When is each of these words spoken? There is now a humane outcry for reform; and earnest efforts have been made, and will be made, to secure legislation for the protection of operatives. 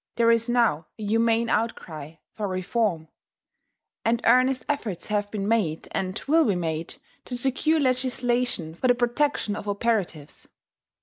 There 0.15 0.31
is 0.31 0.49
now 0.49 0.87
a 0.97 1.03
humane 1.05 1.47
outcry 1.47 2.15
for 2.31 2.47
reform; 2.47 3.07
and 4.03 4.19
earnest 4.23 4.65
efforts 4.67 5.05
have 5.05 5.29
been 5.29 5.47
made, 5.47 5.87
and 5.91 6.19
will 6.25 6.45
be 6.45 6.55
made, 6.55 6.95
to 7.25 7.37
secure 7.37 7.79
legislation 7.79 8.73
for 8.73 8.87
the 8.87 8.95
protection 8.95 9.55
of 9.55 9.67
operatives. 9.67 10.47